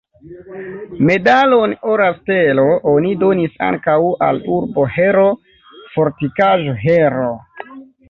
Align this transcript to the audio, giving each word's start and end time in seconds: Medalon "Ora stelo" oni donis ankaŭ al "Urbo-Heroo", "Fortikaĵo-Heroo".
Medalon 1.09 1.75
"Ora 1.97 2.07
stelo" 2.21 2.65
oni 2.93 3.13
donis 3.25 3.61
ankaŭ 3.69 3.99
al 4.31 4.43
"Urbo-Heroo", 4.57 5.31
"Fortikaĵo-Heroo". 5.95 7.35